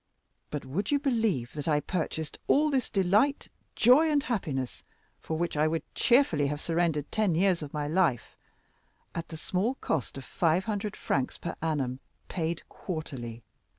But 0.49 0.65
would 0.65 0.89
you 0.89 0.97
believe 0.97 1.53
that 1.53 1.67
I 1.67 1.79
purchase 1.79 2.31
all 2.47 2.71
this 2.71 2.89
delight, 2.89 3.49
joy, 3.75 4.09
and 4.09 4.23
happiness, 4.23 4.83
for 5.19 5.37
which 5.37 5.55
I 5.55 5.67
would 5.67 5.83
cheerfully 5.93 6.47
have 6.47 6.59
surrendered 6.59 7.11
ten 7.11 7.35
years 7.35 7.61
of 7.61 7.71
my 7.71 7.87
life, 7.87 8.35
at 9.13 9.27
the 9.27 9.37
small 9.37 9.75
cost 9.75 10.17
of 10.17 10.25
500 10.25 10.95
francs 10.95 11.37
per 11.37 11.53
annum, 11.61 11.99
paid 12.29 12.67
quarterly? 12.67 13.43